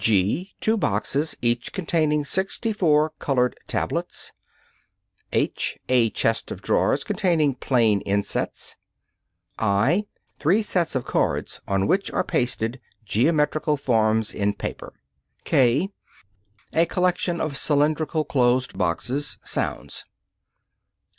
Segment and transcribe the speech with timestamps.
[0.03, 4.31] (g) Two boxes, each containing sixty four colored tablets.
[5.31, 8.77] (h) A chest of drawers containing plane insets.
[9.59, 10.07] (i)
[10.39, 14.93] Three series of cards on which are pasted geometrical forms in paper.
[15.43, 15.89] (k)
[16.73, 20.05] A collection of cylindrical closed boxes (sounds).